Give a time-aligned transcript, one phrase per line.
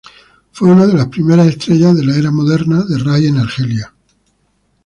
[0.51, 3.93] Fue una de las primeras estrellas de la era moderna de Rai en Argelia.